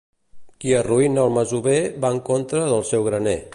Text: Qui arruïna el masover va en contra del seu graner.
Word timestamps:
Qui 0.63 0.71
arruïna 0.77 1.21
el 1.29 1.35
masover 1.37 1.77
va 2.05 2.13
en 2.17 2.25
contra 2.33 2.65
del 2.75 2.85
seu 2.95 3.09
graner. 3.11 3.41